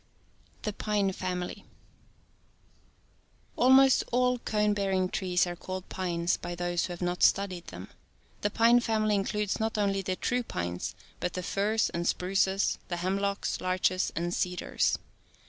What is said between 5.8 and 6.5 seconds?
pines